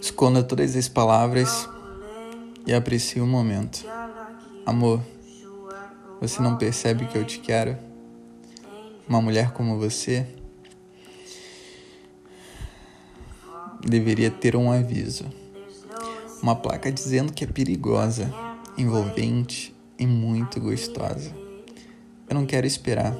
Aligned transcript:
Esconda 0.00 0.42
todas 0.42 0.76
as 0.76 0.88
palavras 0.88 1.68
e 2.66 2.72
aprecie 2.72 3.20
o 3.20 3.26
momento. 3.26 3.84
Amor, 4.66 5.00
você 6.20 6.42
não 6.42 6.56
percebe 6.56 7.06
que 7.06 7.16
eu 7.16 7.24
te 7.24 7.38
quero? 7.38 7.76
Uma 9.08 9.20
mulher 9.20 9.52
como 9.52 9.78
você 9.78 10.26
deveria 13.80 14.30
ter 14.30 14.54
um 14.54 14.70
aviso. 14.70 15.24
Uma 16.42 16.54
placa 16.54 16.92
dizendo 16.92 17.32
que 17.32 17.44
é 17.44 17.46
perigosa, 17.46 18.32
envolvente 18.76 19.74
e 19.98 20.06
muito 20.06 20.60
gostosa. 20.60 21.34
Eu 22.28 22.34
não 22.34 22.46
quero 22.46 22.66
esperar. 22.66 23.14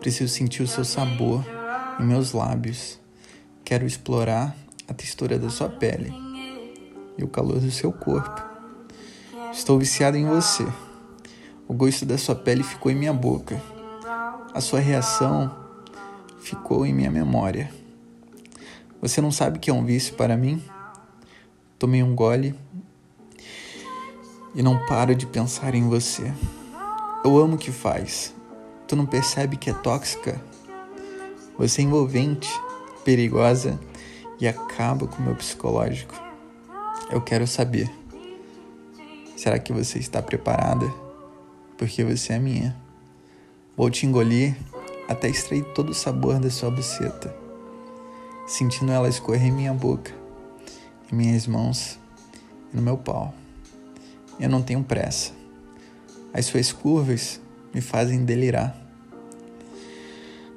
Preciso 0.00 0.32
sentir 0.32 0.62
o 0.62 0.66
seu 0.66 0.84
sabor 0.84 1.44
em 2.00 2.04
meus 2.04 2.32
lábios. 2.32 2.98
Quero 3.68 3.84
explorar 3.84 4.56
a 4.88 4.94
textura 4.94 5.38
da 5.38 5.50
sua 5.50 5.68
pele 5.68 6.10
e 7.18 7.22
o 7.22 7.28
calor 7.28 7.60
do 7.60 7.70
seu 7.70 7.92
corpo. 7.92 8.42
Estou 9.52 9.78
viciado 9.78 10.16
em 10.16 10.24
você. 10.24 10.66
O 11.68 11.74
gosto 11.74 12.06
da 12.06 12.16
sua 12.16 12.34
pele 12.34 12.62
ficou 12.62 12.90
em 12.90 12.94
minha 12.94 13.12
boca. 13.12 13.60
A 14.54 14.60
sua 14.62 14.80
reação 14.80 15.54
ficou 16.40 16.86
em 16.86 16.94
minha 16.94 17.10
memória. 17.10 17.70
Você 19.02 19.20
não 19.20 19.30
sabe 19.30 19.58
que 19.58 19.68
é 19.68 19.74
um 19.74 19.84
vício 19.84 20.14
para 20.14 20.34
mim? 20.34 20.64
Tomei 21.78 22.02
um 22.02 22.14
gole 22.14 22.54
e 24.54 24.62
não 24.62 24.86
paro 24.86 25.14
de 25.14 25.26
pensar 25.26 25.74
em 25.74 25.86
você. 25.86 26.32
Eu 27.22 27.36
amo 27.36 27.56
o 27.56 27.58
que 27.58 27.70
faz. 27.70 28.34
Tu 28.86 28.96
não 28.96 29.04
percebe 29.04 29.58
que 29.58 29.68
é 29.68 29.74
tóxica? 29.74 30.40
Você 31.58 31.82
é 31.82 31.84
envolvente, 31.84 32.48
perigosa 33.08 33.80
e 34.38 34.46
acaba 34.46 35.06
com 35.06 35.22
o 35.22 35.24
meu 35.24 35.34
psicológico. 35.34 36.14
Eu 37.10 37.22
quero 37.22 37.46
saber. 37.46 37.90
Será 39.34 39.58
que 39.58 39.72
você 39.72 39.98
está 39.98 40.20
preparada? 40.20 40.86
Porque 41.78 42.04
você 42.04 42.34
é 42.34 42.38
minha. 42.38 42.76
Vou 43.74 43.88
te 43.88 44.04
engolir 44.04 44.54
até 45.08 45.26
extrair 45.26 45.64
todo 45.72 45.88
o 45.88 45.94
sabor 45.94 46.38
da 46.38 46.50
sua 46.50 46.70
buceta, 46.70 47.34
sentindo 48.46 48.92
ela 48.92 49.08
escorrer 49.08 49.46
em 49.46 49.52
minha 49.52 49.72
boca, 49.72 50.12
em 51.10 51.16
minhas 51.16 51.46
mãos 51.46 51.98
e 52.70 52.76
no 52.76 52.82
meu 52.82 52.98
pau. 52.98 53.32
Eu 54.38 54.50
não 54.50 54.60
tenho 54.60 54.84
pressa. 54.84 55.32
As 56.34 56.44
suas 56.44 56.72
curvas 56.72 57.40
me 57.72 57.80
fazem 57.80 58.22
delirar. 58.22 58.78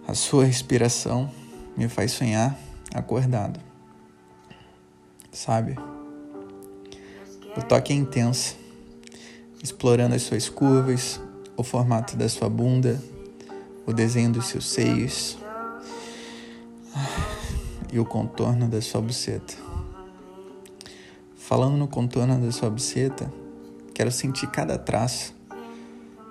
A 0.06 0.14
sua 0.14 0.44
respiração 0.44 1.32
me 1.76 1.88
faz 1.88 2.12
sonhar 2.12 2.58
acordado. 2.94 3.60
Sabe? 5.32 5.76
O 7.58 7.62
toque 7.62 7.94
é 7.94 7.96
intenso, 7.96 8.56
explorando 9.62 10.16
as 10.16 10.22
suas 10.22 10.48
curvas, 10.50 11.20
o 11.58 11.64
formato 11.64 12.16
da 12.16 12.30
sua 12.30 12.50
bunda, 12.50 13.02
o 13.86 13.94
desenho 13.94 14.32
dos 14.32 14.48
seus 14.48 14.70
seios 14.70 15.38
e 17.92 18.00
o 18.00 18.06
contorno 18.06 18.68
da 18.68 18.82
sua 18.82 19.02
buceta. 19.02 19.54
Falando 21.36 21.76
no 21.76 21.88
contorno 21.88 22.40
da 22.40 22.52
sua 22.52 22.70
buceta, 22.70 23.32
quero 23.94 24.12
sentir 24.12 24.48
cada 24.48 24.78
traço, 24.78 25.36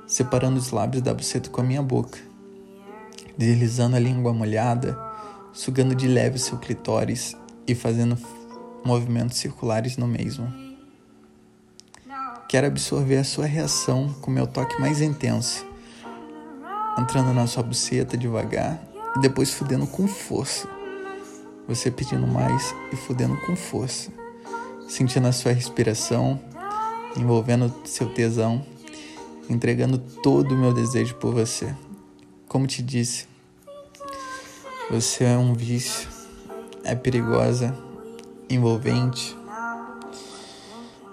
separando 0.06 0.58
os 0.58 0.70
lábios 0.70 1.02
da 1.02 1.12
buceta 1.12 1.50
com 1.50 1.60
a 1.60 1.64
minha 1.64 1.82
boca, 1.82 2.19
deslizando 3.36 3.97
a 3.97 3.98
língua 3.98 4.32
molhada, 4.32 5.09
sugando 5.53 5.95
de 5.95 6.06
leve 6.06 6.39
seu 6.39 6.59
clitóris 6.59 7.37
e 7.67 7.75
fazendo 7.75 8.17
movimentos 8.84 9.39
circulares 9.39 9.97
no 9.97 10.06
mesmo. 10.06 10.53
Quero 12.48 12.67
absorver 12.67 13.19
a 13.19 13.25
sua 13.25 13.47
reação 13.47 14.12
com 14.21 14.31
meu 14.31 14.47
toque 14.47 14.81
mais 14.81 15.00
intenso, 15.00 15.65
entrando 16.99 17.33
na 17.33 17.47
sua 17.47 17.62
buceta 17.62 18.16
devagar 18.16 18.83
e 19.16 19.21
depois 19.21 19.53
fudendo 19.53 19.87
com 19.87 20.09
força. 20.09 20.69
Você 21.69 21.91
pedindo 21.91 22.27
mais 22.27 22.75
e 22.93 22.97
fudendo 22.97 23.37
com 23.47 23.55
força, 23.55 24.10
sentindo 24.89 25.28
a 25.28 25.33
sua 25.33 25.53
respiração, 25.53 26.41
envolvendo 27.16 27.72
seu 27.84 28.12
tesão, 28.12 28.65
entregando 29.49 29.99
todo 29.99 30.53
o 30.53 30.59
meu 30.59 30.72
desejo 30.72 31.15
por 31.16 31.33
você. 31.33 31.72
Como 32.49 32.66
te 32.66 32.83
disse, 32.83 33.28
você 34.91 35.23
é 35.23 35.39
um 35.39 35.55
vício, 35.55 36.09
é 36.83 36.97
perigosa, 36.97 37.78
envolvente, 38.49 39.39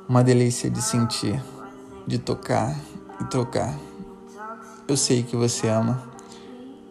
uma 0.10 0.24
delícia 0.24 0.68
de 0.68 0.82
sentir, 0.82 1.40
de 2.08 2.18
tocar 2.18 2.76
e 3.22 3.26
trocar. 3.26 3.78
Eu 4.88 4.98
sei 4.98 5.22
que 5.22 5.36
você 5.36 5.68
ama 5.68 6.02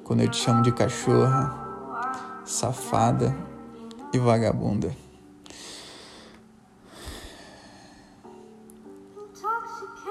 quando 0.05 0.21
eu 0.21 0.31
te 0.31 0.37
chamo 0.37 0.63
de 0.63 0.71
cachorra, 0.71 1.53
safada 2.45 3.37
e 4.13 4.19
vagabunda. 4.21 4.97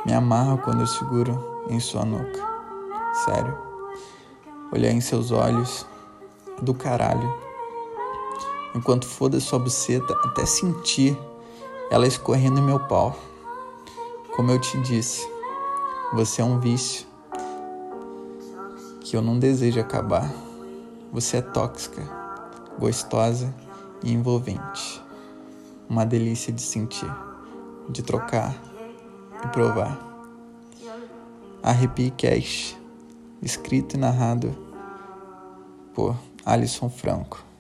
Me 0.06 0.14
amarro 0.14 0.58
quando 0.58 0.82
eu 0.82 0.88
seguro 0.88 1.66
em 1.70 1.80
sua 1.80 2.04
nuca. 2.04 2.46
Sério. 3.24 3.58
Olhar 4.74 4.92
em 4.92 5.00
seus 5.00 5.32
olhos 5.32 5.88
do 6.62 6.74
caralho. 6.74 7.34
Enquanto 8.74 9.08
foda 9.08 9.40
sua 9.40 9.60
buceta 9.60 10.14
até 10.24 10.46
sentir 10.46 11.18
ela 11.90 12.08
escorrendo 12.08 12.60
em 12.60 12.64
meu 12.64 12.80
pau. 12.80 13.16
Como 14.36 14.52
eu 14.52 14.60
te 14.60 14.80
disse, 14.82 15.28
você 16.14 16.42
é 16.42 16.46
um 16.46 16.60
vício 16.60 17.06
que 19.02 19.16
eu 19.16 19.22
não 19.22 19.38
desejo 19.38 19.80
acabar. 19.80 20.30
Você 21.12 21.38
é 21.38 21.42
tóxica, 21.42 22.02
gostosa 22.78 23.54
e 24.04 24.12
envolvente. 24.12 25.02
Uma 25.88 26.06
delícia 26.06 26.52
de 26.52 26.62
sentir, 26.62 27.10
de 27.90 28.02
trocar 28.02 28.54
e 29.44 29.48
provar. 29.50 29.98
Arrepie 31.62 32.12
Cash, 32.12 32.76
escrito 33.42 33.96
e 33.96 34.00
narrado 34.00 34.56
por 35.94 36.16
Alisson 36.46 36.90
Franco. 36.90 37.55